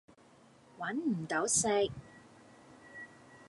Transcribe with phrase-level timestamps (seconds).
[0.79, 1.91] 搵唔到食